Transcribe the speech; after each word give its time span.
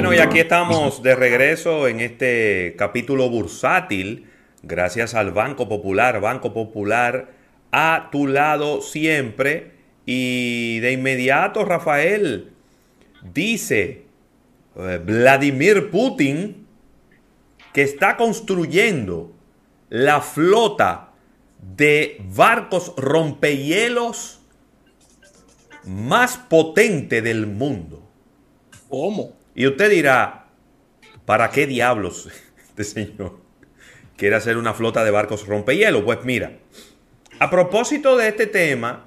Bueno, 0.00 0.14
y 0.14 0.18
aquí 0.18 0.38
estamos 0.38 1.02
de 1.02 1.14
regreso 1.14 1.86
en 1.86 2.00
este 2.00 2.74
capítulo 2.78 3.28
bursátil, 3.28 4.30
gracias 4.62 5.14
al 5.14 5.30
Banco 5.30 5.68
Popular, 5.68 6.22
Banco 6.22 6.54
Popular 6.54 7.32
a 7.70 8.08
tu 8.10 8.26
lado 8.26 8.80
siempre. 8.80 9.72
Y 10.06 10.78
de 10.78 10.92
inmediato, 10.92 11.66
Rafael, 11.66 12.50
dice 13.34 14.06
eh, 14.74 15.00
Vladimir 15.04 15.90
Putin 15.90 16.66
que 17.74 17.82
está 17.82 18.16
construyendo 18.16 19.34
la 19.90 20.22
flota 20.22 21.10
de 21.76 22.22
barcos 22.34 22.94
rompehielos 22.96 24.40
más 25.84 26.38
potente 26.38 27.20
del 27.20 27.46
mundo. 27.46 28.02
¿Cómo? 28.88 29.39
Y 29.54 29.66
usted 29.66 29.90
dirá, 29.90 30.46
¿para 31.24 31.50
qué 31.50 31.66
diablos 31.66 32.28
este 32.68 32.84
señor 32.84 33.38
quiere 34.16 34.36
hacer 34.36 34.56
una 34.56 34.74
flota 34.74 35.04
de 35.04 35.10
barcos 35.10 35.46
rompehielos? 35.46 36.02
Pues 36.02 36.24
mira, 36.24 36.58
a 37.38 37.50
propósito 37.50 38.16
de 38.16 38.28
este 38.28 38.46
tema, 38.46 39.06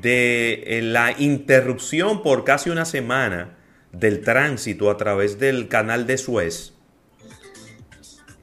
de 0.00 0.62
eh, 0.66 0.82
la 0.82 1.14
interrupción 1.18 2.22
por 2.22 2.44
casi 2.44 2.70
una 2.70 2.84
semana 2.84 3.56
del 3.92 4.22
tránsito 4.22 4.90
a 4.90 4.96
través 4.96 5.38
del 5.38 5.68
canal 5.68 6.06
de 6.06 6.16
Suez, 6.16 6.72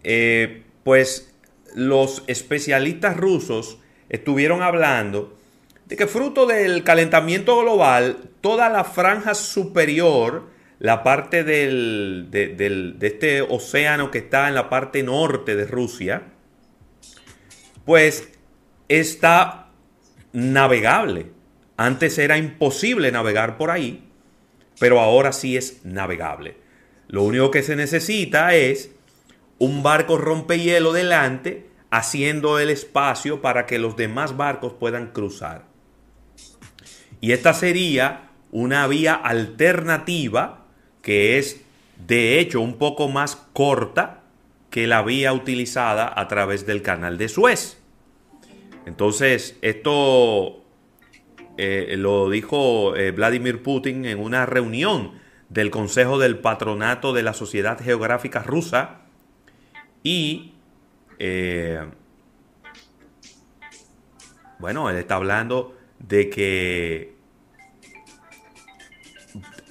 eh, 0.04 0.64
pues 0.84 1.34
los 1.76 2.24
especialistas 2.28 3.18
rusos 3.18 3.80
estuvieron 4.10 4.62
hablando 4.62 5.38
de 5.86 5.96
que 5.96 6.08
fruto 6.08 6.46
del 6.46 6.84
calentamiento 6.84 7.60
global, 7.60 8.18
toda 8.42 8.70
la 8.70 8.84
franja 8.84 9.34
superior, 9.34 10.50
la 10.80 11.04
parte 11.04 11.44
del, 11.44 12.28
de, 12.30 12.96
este 13.02 13.42
océano 13.42 14.12
que 14.12 14.20
está 14.20 14.48
en 14.48 14.56
la 14.56 14.70
parte 14.70 15.02
norte 15.02 15.56
de 15.56 15.66
Rusia, 15.66 16.24
pues 17.86 18.30
está 18.88 19.70
navegable. 20.34 21.32
Antes 21.78 22.18
era 22.18 22.38
imposible 22.38 23.12
navegar 23.12 23.58
por 23.58 23.72
ahí, 23.72 24.08
pero 24.80 25.00
ahora 25.00 25.32
sí 25.32 25.58
es 25.58 25.84
navegable. 25.84 26.58
Lo 27.08 27.24
único 27.24 27.50
que 27.50 27.64
se 27.64 27.76
necesita 27.76 28.54
es 28.54 28.92
un 29.58 29.82
barco 29.82 30.18
rompehielo 30.18 30.94
delante, 30.94 31.66
haciendo 31.90 32.60
el 32.60 32.70
espacio 32.70 33.42
para 33.42 33.66
que 33.66 33.80
los 33.80 33.96
demás 33.96 34.38
barcos 34.38 34.74
puedan 34.74 35.08
cruzar. 35.08 35.66
Y 37.22 37.32
esta 37.32 37.54
sería 37.54 38.30
una 38.52 38.86
vía 38.88 39.16
alternativa 39.16 40.67
que 41.08 41.38
es 41.38 41.62
de 42.06 42.38
hecho 42.38 42.60
un 42.60 42.78
poco 42.78 43.08
más 43.08 43.38
corta 43.54 44.24
que 44.70 44.88
la 44.88 45.04
vía 45.04 45.32
utilizada 45.32 46.12
a 46.14 46.28
través 46.28 46.66
del 46.66 46.82
canal 46.82 47.18
de 47.18 47.30
Suez. 47.30 47.78
Entonces, 48.86 49.58
esto 49.62 50.66
eh, 51.56 51.96
lo 51.98 52.30
dijo 52.30 52.98
eh, 52.98 53.12
Vladimir 53.12 53.64
Putin 53.64 54.04
en 54.04 54.20
una 54.20 54.46
reunión 54.46 55.14
del 55.48 55.72
Consejo 55.72 56.20
del 56.20 56.40
Patronato 56.40 57.14
de 57.14 57.24
la 57.24 57.34
Sociedad 57.34 57.80
Geográfica 57.82 58.44
Rusa 58.44 59.04
y 60.04 60.56
eh, 61.20 61.86
bueno, 64.60 64.90
él 64.90 64.98
está 64.98 65.16
hablando 65.16 65.74
de 66.00 66.30
que 66.30 67.17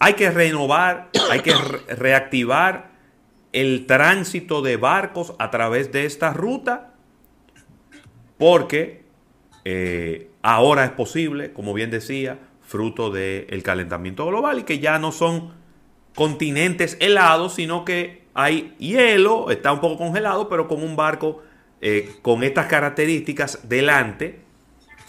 hay 0.06 0.14
que 0.14 0.30
renovar, 0.30 1.10
hay 1.32 1.40
que 1.40 1.52
reactivar 1.88 2.92
el 3.52 3.86
tránsito 3.86 4.62
de 4.62 4.76
barcos 4.76 5.34
a 5.40 5.50
través 5.50 5.90
de 5.90 6.06
esta 6.06 6.32
ruta 6.32 6.94
porque 8.38 9.02
eh, 9.64 10.30
ahora 10.42 10.84
es 10.84 10.92
posible, 10.92 11.52
como 11.52 11.74
bien 11.74 11.90
decía, 11.90 12.38
fruto 12.62 13.10
del 13.10 13.64
calentamiento 13.64 14.24
global 14.26 14.60
y 14.60 14.62
que 14.62 14.78
ya 14.78 15.00
no 15.00 15.10
son 15.10 15.54
continentes 16.14 16.96
helados, 17.00 17.54
sino 17.54 17.84
que 17.84 18.26
hay 18.32 18.76
hielo, 18.78 19.50
está 19.50 19.72
un 19.72 19.80
poco 19.80 19.98
congelado, 19.98 20.48
pero 20.48 20.68
con 20.68 20.84
un 20.84 20.94
barco 20.94 21.42
eh, 21.80 22.14
con 22.22 22.44
estas 22.44 22.66
características 22.66 23.68
delante, 23.68 24.38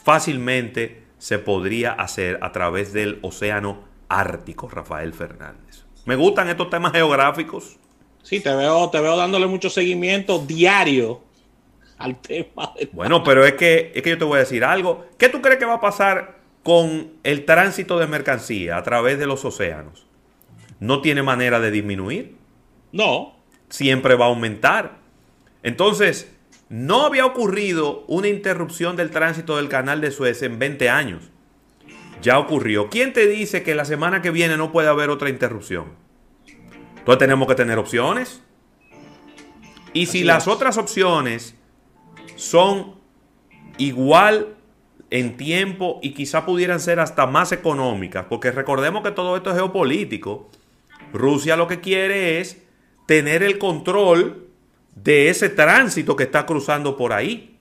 fácilmente 0.03 1.03
se 1.19 1.37
podría 1.37 1.91
hacer 1.91 2.39
a 2.41 2.51
través 2.51 2.93
del 2.93 3.19
océano 3.21 3.85
Ártico, 4.09 4.67
Rafael 4.67 5.13
Fernández. 5.13 5.85
Me 6.05 6.15
gustan 6.15 6.49
estos 6.49 6.69
temas 6.69 6.93
geográficos. 6.93 7.77
Sí, 8.23 8.39
te 8.39 8.53
veo, 8.53 8.89
te 8.89 8.99
veo 8.99 9.15
dándole 9.15 9.47
mucho 9.47 9.69
seguimiento 9.69 10.39
diario 10.39 11.21
al 11.97 12.19
tema. 12.19 12.73
Bueno, 12.91 13.23
pero 13.23 13.45
es 13.45 13.53
que, 13.53 13.91
es 13.95 14.01
que 14.01 14.11
yo 14.11 14.17
te 14.17 14.25
voy 14.25 14.37
a 14.37 14.39
decir 14.39 14.63
algo. 14.63 15.05
¿Qué 15.17 15.29
tú 15.29 15.41
crees 15.41 15.59
que 15.59 15.65
va 15.65 15.75
a 15.75 15.81
pasar 15.81 16.39
con 16.63 17.13
el 17.23 17.45
tránsito 17.45 17.97
de 17.99 18.07
mercancía 18.07 18.77
a 18.77 18.83
través 18.83 19.19
de 19.19 19.27
los 19.27 19.43
océanos? 19.45 20.05
¿No 20.79 21.01
tiene 21.01 21.23
manera 21.23 21.59
de 21.59 21.71
disminuir? 21.71 22.35
No. 22.91 23.35
Siempre 23.69 24.15
va 24.15 24.25
a 24.25 24.29
aumentar. 24.29 24.99
Entonces, 25.63 26.31
no 26.69 27.05
había 27.05 27.25
ocurrido 27.25 28.03
una 28.07 28.27
interrupción 28.27 28.95
del 28.95 29.09
tránsito 29.09 29.57
del 29.57 29.69
canal 29.69 30.01
de 30.01 30.11
Suez 30.11 30.41
en 30.43 30.59
20 30.59 30.89
años. 30.89 31.31
Ya 32.21 32.39
ocurrió. 32.39 32.89
¿Quién 32.89 33.13
te 33.13 33.27
dice 33.27 33.63
que 33.63 33.75
la 33.75 33.85
semana 33.85 34.21
que 34.21 34.31
viene 34.31 34.57
no 34.57 34.71
puede 34.71 34.89
haber 34.89 35.09
otra 35.09 35.29
interrupción? 35.29 35.93
Entonces 36.97 37.19
tenemos 37.19 37.47
que 37.47 37.55
tener 37.55 37.77
opciones. 37.77 38.41
Y 39.93 40.07
si 40.07 40.23
las 40.23 40.47
otras 40.47 40.77
opciones 40.77 41.55
son 42.35 42.95
igual 43.77 44.55
en 45.09 45.37
tiempo 45.37 45.99
y 46.01 46.13
quizá 46.13 46.45
pudieran 46.45 46.79
ser 46.79 46.99
hasta 46.99 47.25
más 47.25 47.51
económicas, 47.51 48.25
porque 48.27 48.51
recordemos 48.51 49.03
que 49.03 49.11
todo 49.11 49.37
esto 49.37 49.51
es 49.51 49.55
geopolítico, 49.55 50.49
Rusia 51.13 51.55
lo 51.55 51.67
que 51.67 51.79
quiere 51.79 52.41
es 52.41 52.61
tener 53.05 53.41
el 53.41 53.57
control 53.57 54.49
de 54.95 55.29
ese 55.29 55.49
tránsito 55.49 56.15
que 56.15 56.23
está 56.23 56.45
cruzando 56.45 56.97
por 56.97 57.13
ahí, 57.13 57.57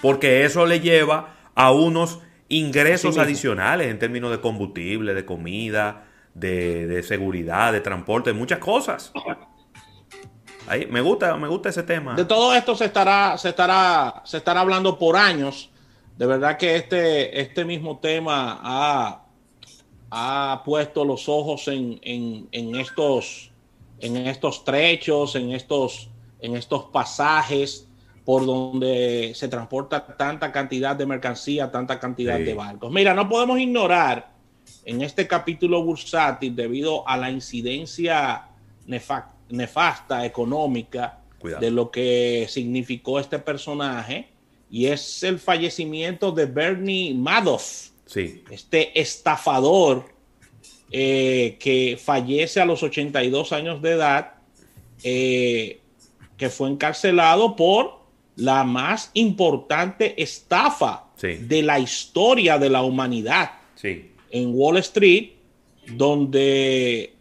porque 0.00 0.44
eso 0.44 0.64
le 0.64 0.80
lleva 0.80 1.36
a 1.54 1.72
unos 1.72 2.20
ingresos 2.50 3.16
adicionales 3.16 3.86
en 3.86 3.98
términos 3.98 4.30
de 4.30 4.40
combustible, 4.40 5.14
de 5.14 5.24
comida, 5.24 6.04
de, 6.34 7.02
seguridad, 7.02 7.72
de 7.72 7.80
transporte, 7.80 8.32
muchas 8.32 8.58
cosas. 8.58 9.12
Ahí, 10.66 10.86
me 10.86 11.00
gusta, 11.00 11.36
me 11.36 11.48
gusta 11.48 11.70
ese 11.70 11.84
tema. 11.84 12.14
De 12.14 12.24
todo 12.24 12.52
esto 12.52 12.74
se 12.74 12.86
estará, 12.86 13.38
se 13.38 13.48
estará, 13.50 14.22
se 14.24 14.36
estará 14.36 14.60
hablando 14.60 14.98
por 14.98 15.16
años. 15.16 15.70
De 16.16 16.26
verdad 16.26 16.58
que 16.58 16.76
este, 16.76 17.40
este 17.40 17.64
mismo 17.64 17.98
tema 17.98 18.58
ha, 18.62 19.22
ha 20.10 20.62
puesto 20.64 21.04
los 21.04 21.28
ojos 21.28 21.68
en, 21.68 22.00
en, 22.02 22.74
estos, 22.74 23.52
en 24.00 24.16
estos 24.16 24.64
trechos, 24.64 25.36
en 25.36 25.52
estos, 25.52 26.10
en 26.40 26.56
estos 26.56 26.84
pasajes 26.86 27.89
por 28.30 28.46
donde 28.46 29.32
se 29.34 29.48
transporta 29.48 30.06
tanta 30.06 30.52
cantidad 30.52 30.94
de 30.94 31.04
mercancía, 31.04 31.68
tanta 31.68 31.98
cantidad 31.98 32.38
de 32.38 32.54
barcos. 32.54 32.92
Mira, 32.92 33.12
no 33.12 33.28
podemos 33.28 33.58
ignorar 33.58 34.30
en 34.84 35.02
este 35.02 35.26
capítulo 35.26 35.82
bursátil, 35.82 36.54
debido 36.54 37.08
a 37.08 37.16
la 37.16 37.28
incidencia 37.28 38.46
nefasta 39.48 40.24
económica 40.24 41.18
de 41.42 41.72
lo 41.72 41.90
que 41.90 42.46
significó 42.48 43.18
este 43.18 43.40
personaje, 43.40 44.28
y 44.70 44.86
es 44.86 45.24
el 45.24 45.40
fallecimiento 45.40 46.30
de 46.30 46.46
Bernie 46.46 47.12
Madoff, 47.12 47.88
este 48.14 49.00
estafador 49.00 50.04
eh, 50.92 51.56
que 51.58 51.98
fallece 52.00 52.60
a 52.60 52.64
los 52.64 52.80
82 52.80 53.50
años 53.50 53.82
de 53.82 53.90
edad, 53.90 54.34
eh, 55.02 55.80
que 56.36 56.48
fue 56.48 56.70
encarcelado 56.70 57.56
por 57.56 57.99
la 58.40 58.64
más 58.64 59.10
importante 59.14 60.20
estafa 60.20 61.04
de 61.20 61.62
la 61.62 61.78
historia 61.78 62.58
de 62.58 62.70
la 62.70 62.82
humanidad 62.82 63.50
en 63.82 64.52
Wall 64.54 64.78
Street, 64.78 65.32
donde 65.94 67.14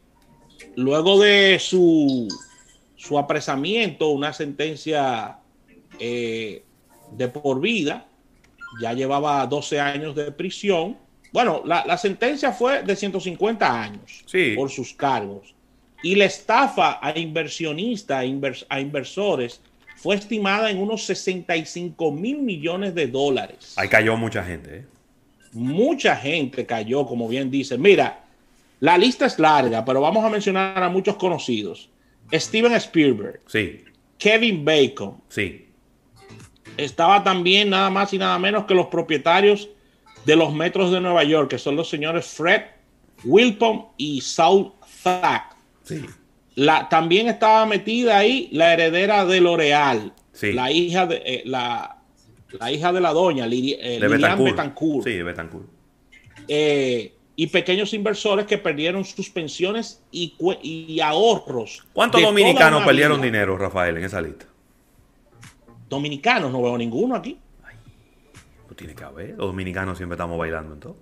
luego 0.75 1.19
de 1.19 1.59
su, 1.59 2.27
su 2.95 3.19
apresamiento, 3.19 4.09
una 4.09 4.31
sentencia 4.31 5.39
eh, 5.99 6.63
de 7.11 7.27
por 7.27 7.59
vida, 7.59 8.07
ya 8.81 8.93
llevaba 8.93 9.45
12 9.45 9.79
años 9.79 10.15
de 10.15 10.31
prisión. 10.31 10.97
Bueno, 11.33 11.61
la, 11.65 11.97
sentencia 11.97 12.53
fue 12.53 12.83
de 12.83 12.95
150 12.95 13.81
años 13.81 14.23
por 14.55 14.69
sus 14.69 14.93
cargos. 14.93 15.53
Y 16.01 16.15
la 16.15 16.25
estafa 16.25 16.99
a 17.01 17.17
inversionistas, 17.19 18.23
a 18.69 18.79
inversores, 18.79 19.61
fue 20.01 20.15
estimada 20.15 20.71
en 20.71 20.77
unos 20.77 21.03
65 21.03 22.11
mil 22.13 22.41
millones 22.41 22.95
de 22.95 23.07
dólares. 23.07 23.73
Ahí 23.75 23.89
cayó 23.89 24.15
mucha 24.15 24.43
gente. 24.43 24.77
¿eh? 24.77 24.85
Mucha 25.51 26.15
gente 26.15 26.65
cayó, 26.65 27.05
como 27.05 27.27
bien 27.27 27.51
dice. 27.51 27.77
Mira, 27.77 28.23
La 28.79 28.97
lista 28.97 29.25
es 29.25 29.37
larga, 29.39 29.83
pero 29.83 29.99
vamos 29.99 30.23
a 30.23 30.29
mencionar 30.29 30.81
a 30.81 30.87
muchos 30.87 31.17
conocidos. 31.17 31.89
Steven 32.31 32.71
Spielberg. 32.75 33.41
Sí. 33.47 33.83
Kevin 34.17 34.63
Bacon. 34.63 35.17
Sí. 35.27 35.67
Estaba 36.77 37.21
también 37.21 37.71
nada 37.71 37.89
más 37.89 38.13
y 38.13 38.17
nada 38.17 38.39
menos 38.39 38.63
que 38.63 38.73
los 38.73 38.87
propietarios 38.87 39.67
de 40.25 40.37
los 40.37 40.53
metros 40.53 40.91
de 40.91 41.01
Nueva 41.01 41.25
York, 41.25 41.49
que 41.49 41.57
son 41.57 41.75
los 41.75 41.89
señores 41.89 42.25
Fred 42.25 42.61
Wilpon 43.25 43.87
y 43.97 44.21
Saul 44.21 44.71
Thack. 45.03 45.57
Sí. 45.83 46.05
La, 46.59 46.89
también 46.89 47.29
estaba 47.29 47.65
metida 47.65 48.17
ahí 48.17 48.49
la 48.51 48.73
heredera 48.73 49.23
de 49.23 49.39
L'Oreal, 49.39 50.11
sí. 50.33 50.51
la 50.51 50.69
hija 50.69 51.05
de 51.05 51.21
eh, 51.25 51.43
la, 51.45 52.01
la, 52.51 52.69
hija 52.69 52.91
de 52.91 52.99
la 52.99 53.13
doña, 53.13 53.47
Lili, 53.47 53.77
eh, 53.79 53.97
de 53.97 54.09
Lilian 54.09 54.19
Betancourt. 54.19 54.51
Betancourt. 54.51 55.03
Sí, 55.05 55.13
de 55.13 55.23
Betancourt. 55.23 55.65
Eh, 56.49 57.13
y 57.37 57.47
pequeños 57.47 57.93
inversores 57.93 58.45
que 58.45 58.57
perdieron 58.57 59.05
sus 59.05 59.29
pensiones 59.29 60.03
y, 60.11 60.35
y 60.61 60.99
ahorros. 60.99 61.87
¿Cuántos 61.93 62.21
dominicanos 62.21 62.83
perdieron 62.83 63.21
vida? 63.21 63.27
dinero, 63.27 63.57
Rafael, 63.57 63.95
en 63.95 64.03
esa 64.03 64.21
lista? 64.21 64.45
Dominicanos, 65.87 66.51
no 66.51 66.61
veo 66.61 66.77
ninguno 66.77 67.15
aquí. 67.15 67.39
Ay, 67.63 67.75
pues 68.65 68.75
tiene 68.75 68.93
que 68.93 69.03
haber. 69.05 69.29
Los 69.29 69.47
dominicanos 69.47 69.97
siempre 69.97 70.15
estamos 70.15 70.37
bailando 70.37 70.73
en 70.73 70.79
todo. 70.81 70.97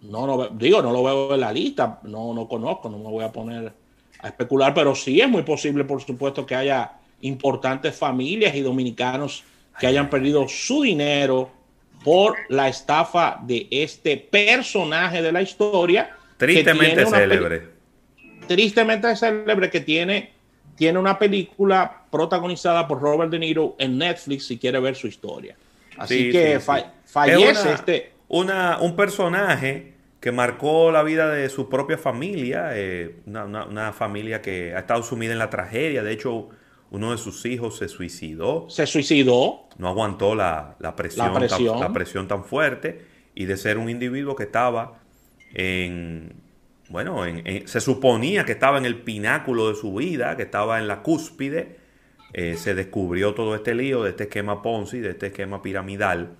No, 0.00 0.26
no, 0.26 0.48
digo, 0.48 0.80
no 0.80 0.90
lo 0.90 1.02
veo 1.02 1.34
en 1.34 1.40
la 1.40 1.52
lista, 1.52 2.00
no, 2.04 2.32
no 2.32 2.48
conozco, 2.48 2.88
no 2.88 2.96
me 2.96 3.10
voy 3.10 3.24
a 3.24 3.30
poner 3.30 3.81
a 4.22 4.28
especular, 4.28 4.72
pero 4.72 4.94
sí 4.94 5.20
es 5.20 5.28
muy 5.28 5.42
posible, 5.42 5.84
por 5.84 6.00
supuesto, 6.02 6.46
que 6.46 6.54
haya 6.54 6.92
importantes 7.22 7.94
familias 7.96 8.54
y 8.54 8.60
dominicanos 8.62 9.44
que 9.78 9.86
hayan 9.86 10.08
perdido 10.10 10.46
su 10.48 10.82
dinero 10.82 11.50
por 12.04 12.36
la 12.48 12.68
estafa 12.68 13.38
de 13.42 13.66
este 13.70 14.16
personaje 14.16 15.22
de 15.22 15.32
la 15.32 15.42
historia. 15.42 16.14
Tristemente 16.36 17.06
célebre. 17.06 17.68
Tristemente 18.46 19.14
célebre 19.16 19.70
que 19.70 19.80
tiene, 19.80 20.32
tiene 20.76 20.98
una 20.98 21.18
película 21.18 22.02
protagonizada 22.10 22.86
por 22.88 23.00
Robert 23.00 23.30
De 23.30 23.38
Niro 23.38 23.76
en 23.78 23.96
Netflix 23.98 24.46
si 24.46 24.58
quiere 24.58 24.80
ver 24.80 24.96
su 24.96 25.06
historia. 25.06 25.56
Así 25.96 26.24
Sí, 26.26 26.30
que 26.32 26.54
sí, 26.58 26.64
fa- 26.64 26.78
sí. 26.80 26.84
fallece 27.06 27.50
Es 27.50 27.60
una- 27.62 27.72
este. 27.74 28.12
Una, 28.28 28.78
un 28.80 28.96
personaje 28.96 29.92
que 30.22 30.30
marcó 30.32 30.90
la 30.92 31.02
vida 31.02 31.28
de 31.28 31.48
su 31.50 31.68
propia 31.68 31.98
familia, 31.98 32.70
eh, 32.74 33.16
una, 33.26 33.44
una- 33.44 33.64
una 33.66 33.92
familia 33.92 34.40
que 34.40 34.72
ha 34.74 34.78
estado 34.78 35.02
sumida 35.02 35.32
en 35.32 35.38
la 35.40 35.50
tragedia. 35.50 36.02
De 36.04 36.12
hecho, 36.12 36.48
uno 36.92 37.10
de 37.10 37.18
sus 37.18 37.44
hijos 37.44 37.76
se 37.76 37.88
suicidó, 37.88 38.70
Se 38.70 38.86
suicidó. 38.86 39.68
no 39.78 39.88
aguantó 39.88 40.34
la, 40.36 40.76
la 40.78 40.94
presión, 40.94 41.26
La 41.32 41.38
presión. 41.40 41.72
Tan, 41.72 41.80
la 41.80 41.92
presión 41.92 42.28
tan 42.28 42.44
fuerte 42.44 43.04
y 43.34 43.46
de 43.46 43.56
ser 43.56 43.78
un 43.78 43.90
individuo 43.90 44.36
que 44.36 44.44
estaba 44.44 45.00
en, 45.54 46.34
bueno, 46.88 47.26
en- 47.26 47.46
en- 47.46 47.66
se 47.68 47.80
suponía 47.80 48.44
que 48.44 48.52
estaba 48.52 48.78
en 48.78 48.84
el 48.86 49.02
pináculo 49.02 49.70
de 49.70 49.74
su 49.74 49.94
vida, 49.94 50.36
que 50.36 50.44
estaba 50.44 50.78
en 50.78 50.86
la 50.86 51.02
cúspide, 51.02 51.78
eh, 52.32 52.56
se 52.56 52.74
descubrió 52.74 53.34
todo 53.34 53.54
este 53.54 53.74
lío 53.74 54.02
de 54.04 54.10
este 54.10 54.24
esquema 54.24 54.62
Ponzi, 54.62 55.00
de 55.00 55.10
este 55.10 55.26
esquema 55.26 55.62
piramidal. 55.62 56.36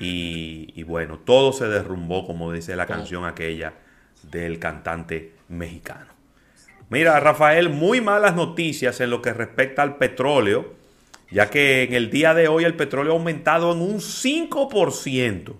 Y, 0.00 0.72
y 0.74 0.82
bueno, 0.82 1.18
todo 1.18 1.52
se 1.52 1.66
derrumbó, 1.66 2.26
como 2.26 2.52
dice 2.52 2.74
la 2.76 2.86
canción 2.86 3.24
aquella 3.24 3.74
del 4.22 4.58
cantante 4.58 5.32
mexicano. 5.48 6.12
Mira, 6.88 7.18
Rafael, 7.20 7.70
muy 7.70 8.00
malas 8.00 8.34
noticias 8.34 9.00
en 9.00 9.10
lo 9.10 9.22
que 9.22 9.32
respecta 9.32 9.82
al 9.82 9.96
petróleo, 9.96 10.74
ya 11.30 11.48
que 11.48 11.84
en 11.84 11.94
el 11.94 12.10
día 12.10 12.34
de 12.34 12.48
hoy 12.48 12.64
el 12.64 12.74
petróleo 12.74 13.12
ha 13.12 13.16
aumentado 13.16 13.72
en 13.72 13.80
un 13.80 13.96
5%. 13.96 15.54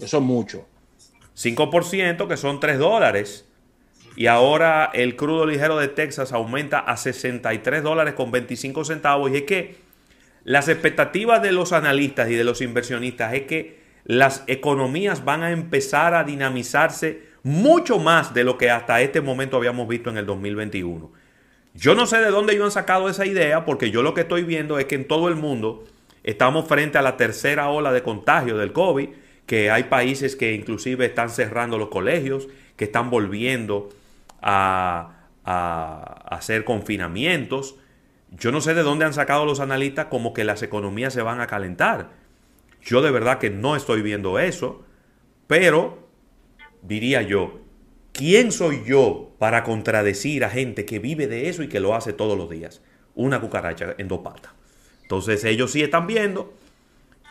Eso 0.00 0.16
es 0.18 0.22
mucho. 0.22 0.66
5% 1.36 2.28
que 2.28 2.36
son 2.36 2.60
3 2.60 2.78
dólares. 2.78 3.46
Y 4.16 4.26
ahora 4.26 4.90
el 4.92 5.16
crudo 5.16 5.46
ligero 5.46 5.78
de 5.78 5.88
Texas 5.88 6.32
aumenta 6.32 6.80
a 6.80 6.98
63 6.98 7.82
dólares 7.82 8.14
con 8.14 8.30
25 8.30 8.84
centavos. 8.84 9.30
Y 9.30 9.36
es 9.36 9.42
que 9.44 9.76
las 10.44 10.68
expectativas 10.68 11.42
de 11.42 11.52
los 11.52 11.72
analistas 11.72 12.30
y 12.30 12.34
de 12.34 12.44
los 12.44 12.60
inversionistas 12.60 13.34
es 13.34 13.42
que 13.42 13.80
las 14.04 14.44
economías 14.46 15.24
van 15.24 15.42
a 15.42 15.50
empezar 15.50 16.14
a 16.14 16.24
dinamizarse 16.24 17.22
mucho 17.42 17.98
más 17.98 18.34
de 18.34 18.44
lo 18.44 18.58
que 18.58 18.70
hasta 18.70 19.00
este 19.02 19.20
momento 19.20 19.56
habíamos 19.56 19.88
visto 19.88 20.10
en 20.10 20.16
el 20.16 20.26
2021. 20.26 21.10
Yo 21.74 21.94
no 21.94 22.06
sé 22.06 22.18
de 22.18 22.30
dónde 22.30 22.54
ellos 22.54 22.64
han 22.66 22.70
sacado 22.72 23.08
esa 23.08 23.26
idea, 23.26 23.64
porque 23.64 23.90
yo 23.90 24.02
lo 24.02 24.12
que 24.14 24.22
estoy 24.22 24.42
viendo 24.42 24.78
es 24.78 24.86
que 24.86 24.96
en 24.96 25.06
todo 25.06 25.28
el 25.28 25.36
mundo 25.36 25.84
estamos 26.24 26.66
frente 26.68 26.98
a 26.98 27.02
la 27.02 27.16
tercera 27.16 27.68
ola 27.68 27.92
de 27.92 28.02
contagio 28.02 28.56
del 28.58 28.72
COVID, 28.72 29.08
que 29.46 29.70
hay 29.70 29.84
países 29.84 30.36
que 30.36 30.54
inclusive 30.54 31.06
están 31.06 31.30
cerrando 31.30 31.78
los 31.78 31.88
colegios, 31.88 32.48
que 32.76 32.84
están 32.86 33.10
volviendo 33.10 33.88
a, 34.42 35.16
a- 35.44 36.22
a 36.28 36.36
hacer 36.36 36.64
confinamientos. 36.64 37.76
Yo 38.30 38.52
no 38.52 38.60
sé 38.60 38.74
de 38.74 38.82
dónde 38.82 39.04
han 39.04 39.14
sacado 39.14 39.44
los 39.44 39.60
analistas 39.60 40.06
como 40.06 40.32
que 40.32 40.44
las 40.44 40.62
economías 40.62 41.12
se 41.12 41.22
van 41.22 41.40
a 41.40 41.46
calentar. 41.46 42.10
Yo 42.82 43.02
de 43.02 43.10
verdad 43.10 43.38
que 43.38 43.50
no 43.50 43.76
estoy 43.76 44.02
viendo 44.02 44.38
eso, 44.38 44.82
pero 45.46 46.08
diría 46.82 47.22
yo, 47.22 47.60
¿quién 48.12 48.52
soy 48.52 48.82
yo 48.86 49.34
para 49.38 49.64
contradecir 49.64 50.44
a 50.44 50.50
gente 50.50 50.84
que 50.84 50.98
vive 50.98 51.26
de 51.26 51.48
eso 51.48 51.62
y 51.62 51.68
que 51.68 51.80
lo 51.80 51.94
hace 51.94 52.12
todos 52.12 52.38
los 52.38 52.48
días? 52.48 52.82
Una 53.14 53.40
cucaracha 53.40 53.94
en 53.98 54.08
dos 54.08 54.20
patas. 54.20 54.52
Entonces 55.02 55.44
ellos 55.44 55.72
sí 55.72 55.82
están 55.82 56.06
viendo 56.06 56.54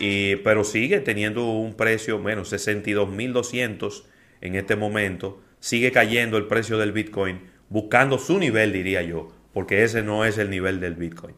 y, 0.00 0.34
pero 0.36 0.64
sigue 0.64 0.98
teniendo 0.98 1.52
un 1.52 1.74
precio, 1.74 2.18
menos 2.18 2.52
62.200 2.52 4.02
en 4.40 4.56
este 4.56 4.74
momento, 4.74 5.40
sigue 5.60 5.92
cayendo 5.92 6.36
el 6.36 6.48
precio 6.48 6.78
del 6.78 6.90
Bitcoin, 6.90 7.42
buscando 7.70 8.18
su 8.18 8.38
nivel, 8.38 8.72
diría 8.74 9.00
yo, 9.00 9.28
porque 9.54 9.82
ese 9.84 10.02
no 10.02 10.26
es 10.26 10.36
el 10.36 10.50
nivel 10.50 10.80
del 10.80 10.96
Bitcoin. 10.96 11.34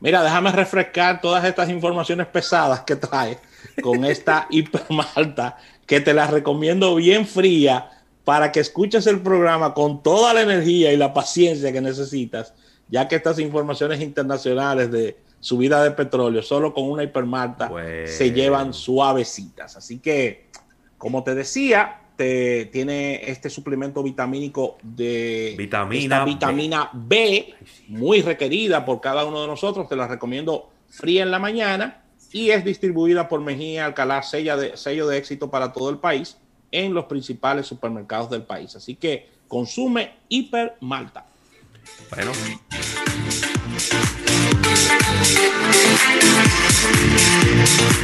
Mira, 0.00 0.22
déjame 0.22 0.52
refrescar 0.52 1.20
todas 1.20 1.44
estas 1.44 1.68
informaciones 1.70 2.28
pesadas 2.28 2.80
que 2.82 2.94
trae 2.94 3.38
con 3.82 4.04
esta 4.04 4.46
hipermalta 4.50 5.56
que 5.86 6.00
te 6.00 6.14
la 6.14 6.28
recomiendo 6.28 6.94
bien 6.94 7.26
fría 7.26 7.90
para 8.24 8.52
que 8.52 8.60
escuches 8.60 9.06
el 9.06 9.20
programa 9.20 9.74
con 9.74 10.02
toda 10.02 10.34
la 10.34 10.42
energía 10.42 10.92
y 10.92 10.96
la 10.96 11.14
paciencia 11.14 11.72
que 11.72 11.80
necesitas, 11.80 12.52
ya 12.88 13.08
que 13.08 13.16
estas 13.16 13.38
informaciones 13.38 14.00
internacionales 14.00 14.90
de 14.92 15.16
subida 15.40 15.82
de 15.82 15.92
petróleo 15.92 16.42
solo 16.42 16.74
con 16.74 16.84
una 16.90 17.04
hipermalta 17.04 17.68
Bueno. 17.68 18.06
se 18.06 18.32
llevan 18.32 18.74
suavecitas. 18.74 19.76
Así 19.76 19.98
que, 19.98 20.46
como 20.98 21.24
te 21.24 21.34
decía, 21.34 22.00
te, 22.18 22.66
tiene 22.66 23.30
este 23.30 23.48
suplemento 23.48 24.02
vitamínico 24.02 24.76
de 24.82 25.54
Vitamina 25.56 26.02
esta 26.16 26.24
B. 26.24 26.30
vitamina 26.32 26.90
B, 26.92 27.54
muy 27.86 28.22
requerida 28.22 28.84
por 28.84 29.00
cada 29.00 29.24
uno 29.24 29.40
de 29.40 29.46
nosotros. 29.46 29.88
Te 29.88 29.94
la 29.94 30.08
recomiendo 30.08 30.68
fría 30.90 31.22
en 31.22 31.30
la 31.30 31.38
mañana 31.38 32.02
y 32.32 32.50
es 32.50 32.64
distribuida 32.64 33.28
por 33.28 33.40
Mejía 33.40 33.86
Alcalá, 33.86 34.22
sella 34.24 34.56
de- 34.56 34.76
sello 34.76 35.06
de 35.06 35.16
éxito 35.16 35.48
para 35.48 35.72
todo 35.72 35.90
el 35.90 35.98
país 35.98 36.36
en 36.72 36.92
los 36.92 37.04
principales 37.04 37.66
supermercados 37.66 38.28
del 38.30 38.42
país. 38.42 38.74
Así 38.74 38.96
que 38.96 39.28
consume 39.46 40.16
hiper 40.28 40.74
malta. 40.80 41.24
Bueno, 42.10 42.32